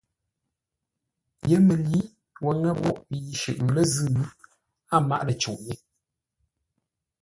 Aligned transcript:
YƏMƏLǏ 1.49 1.91
wo 2.43 2.51
ŋə́ 2.61 2.73
poʼ 2.81 2.97
yi 3.23 3.31
shʉʼʉ 3.41 3.67
lə́ 3.75 3.85
zʉ́, 3.93 4.19
a 4.93 4.97
máʼ 5.07 5.21
lə̂ 5.27 5.35
cûʼ 5.41 5.57
yé. 5.65 5.75